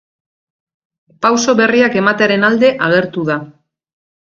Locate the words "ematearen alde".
2.03-2.73